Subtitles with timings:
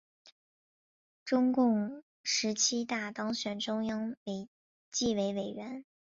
[1.23, 4.15] 中共十七大当选中央
[4.89, 5.85] 纪委委员。